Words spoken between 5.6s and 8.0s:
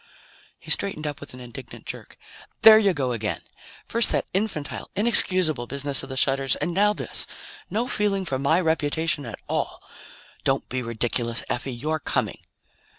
business of the shutters, and now this! No